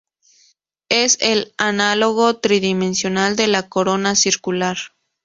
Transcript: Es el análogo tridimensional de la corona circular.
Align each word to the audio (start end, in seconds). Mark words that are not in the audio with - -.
Es 0.89 1.19
el 1.21 1.53
análogo 1.59 2.35
tridimensional 2.39 3.35
de 3.35 3.45
la 3.45 3.69
corona 3.69 4.15
circular. 4.15 4.75